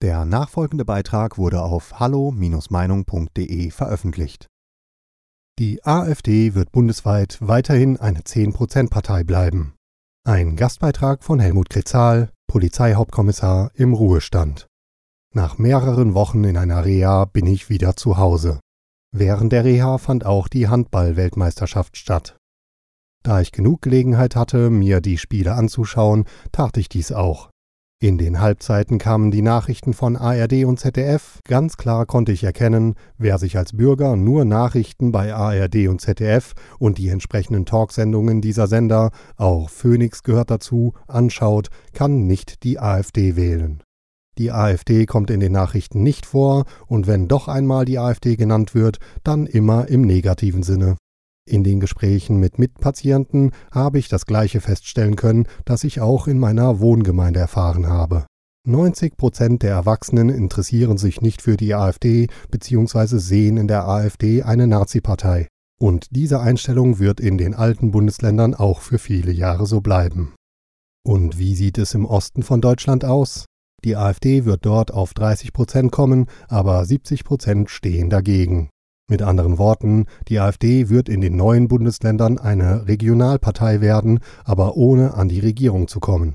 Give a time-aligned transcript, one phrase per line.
[0.00, 4.46] Der nachfolgende Beitrag wurde auf hallo-meinung.de veröffentlicht.
[5.58, 9.74] Die AfD wird bundesweit weiterhin eine 10%-Partei bleiben.
[10.24, 14.68] Ein Gastbeitrag von Helmut Kretzal, Polizeihauptkommissar im Ruhestand.
[15.34, 18.60] Nach mehreren Wochen in einer Reha bin ich wieder zu Hause.
[19.10, 22.36] Während der Reha fand auch die Handball-Weltmeisterschaft statt.
[23.24, 27.50] Da ich genug Gelegenheit hatte, mir die Spiele anzuschauen, tat ich dies auch.
[28.00, 31.40] In den Halbzeiten kamen die Nachrichten von ARD und ZDF.
[31.42, 36.52] Ganz klar konnte ich erkennen, wer sich als Bürger nur Nachrichten bei ARD und ZDF
[36.78, 43.34] und die entsprechenden Talksendungen dieser Sender, auch Phoenix gehört dazu, anschaut, kann nicht die AfD
[43.34, 43.82] wählen.
[44.38, 48.76] Die AfD kommt in den Nachrichten nicht vor und wenn doch einmal die AfD genannt
[48.76, 50.98] wird, dann immer im negativen Sinne.
[51.48, 56.38] In den Gesprächen mit Mitpatienten habe ich das Gleiche feststellen können, das ich auch in
[56.38, 58.26] meiner Wohngemeinde erfahren habe.
[58.66, 63.16] 90 Prozent der Erwachsenen interessieren sich nicht für die AfD bzw.
[63.16, 65.48] sehen in der AfD eine Nazi-Partei.
[65.80, 70.34] Und diese Einstellung wird in den alten Bundesländern auch für viele Jahre so bleiben.
[71.02, 73.46] Und wie sieht es im Osten von Deutschland aus?
[73.84, 78.68] Die AfD wird dort auf 30 Prozent kommen, aber 70 Prozent stehen dagegen.
[79.10, 85.14] Mit anderen Worten, die AfD wird in den neuen Bundesländern eine Regionalpartei werden, aber ohne
[85.14, 86.34] an die Regierung zu kommen.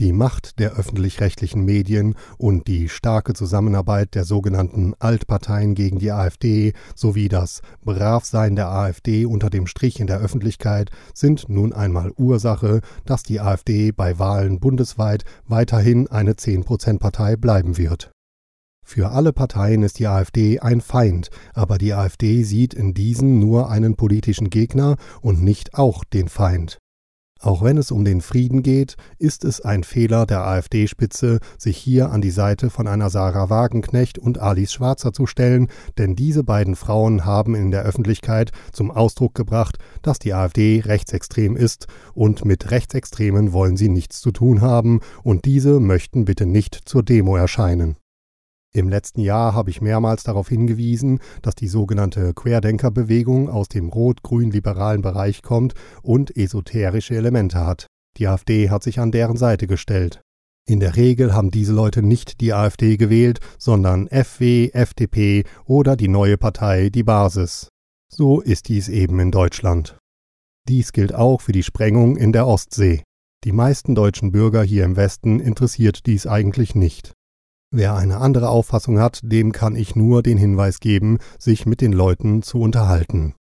[0.00, 6.72] Die Macht der öffentlich-rechtlichen Medien und die starke Zusammenarbeit der sogenannten Altparteien gegen die AfD
[6.96, 12.80] sowie das Bravsein der AfD unter dem Strich in der Öffentlichkeit sind nun einmal Ursache,
[13.06, 18.12] dass die AfD bei Wahlen bundesweit weiterhin eine 10-Prozent-Partei bleiben wird.
[18.90, 23.68] Für alle Parteien ist die AfD ein Feind, aber die AfD sieht in diesen nur
[23.68, 26.78] einen politischen Gegner und nicht auch den Feind.
[27.38, 32.10] Auch wenn es um den Frieden geht, ist es ein Fehler der AfD-Spitze, sich hier
[32.10, 36.74] an die Seite von einer Sarah Wagenknecht und Alice Schwarzer zu stellen, denn diese beiden
[36.74, 42.70] Frauen haben in der Öffentlichkeit zum Ausdruck gebracht, dass die AfD rechtsextrem ist und mit
[42.70, 47.98] Rechtsextremen wollen sie nichts zu tun haben und diese möchten bitte nicht zur Demo erscheinen.
[48.78, 55.02] Im letzten Jahr habe ich mehrmals darauf hingewiesen, dass die sogenannte Querdenkerbewegung aus dem rot-grün-liberalen
[55.02, 57.88] Bereich kommt und esoterische Elemente hat.
[58.18, 60.20] Die AfD hat sich an deren Seite gestellt.
[60.64, 66.08] In der Regel haben diese Leute nicht die AfD gewählt, sondern FW, FDP oder die
[66.08, 67.70] neue Partei Die Basis.
[68.08, 69.98] So ist dies eben in Deutschland.
[70.68, 73.02] Dies gilt auch für die Sprengung in der Ostsee.
[73.42, 77.12] Die meisten deutschen Bürger hier im Westen interessiert dies eigentlich nicht.
[77.70, 81.92] Wer eine andere Auffassung hat, dem kann ich nur den Hinweis geben, sich mit den
[81.92, 83.34] Leuten zu unterhalten.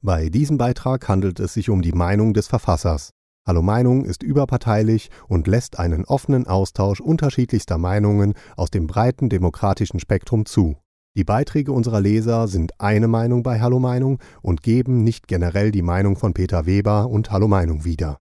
[0.00, 3.10] Bei diesem Beitrag handelt es sich um die Meinung des Verfassers.
[3.46, 10.00] Hallo Meinung ist überparteilich und lässt einen offenen Austausch unterschiedlichster Meinungen aus dem breiten demokratischen
[10.00, 10.76] Spektrum zu.
[11.14, 15.82] Die Beiträge unserer Leser sind eine Meinung bei Hallo Meinung und geben nicht generell die
[15.82, 18.18] Meinung von Peter Weber und Hallo Meinung wieder.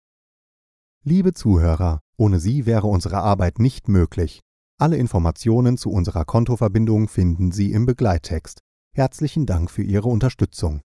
[1.05, 4.41] Liebe Zuhörer, ohne Sie wäre unsere Arbeit nicht möglich.
[4.79, 8.61] Alle Informationen zu unserer Kontoverbindung finden Sie im Begleittext.
[8.95, 10.83] Herzlichen Dank für Ihre Unterstützung.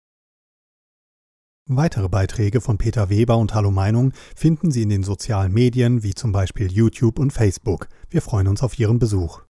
[1.70, 6.14] Weitere Beiträge von Peter Weber und Hallo Meinung finden Sie in den sozialen Medien wie
[6.14, 7.88] zum Beispiel YouTube und Facebook.
[8.09, 9.47] Wir freuen uns auf Ihren Besuch.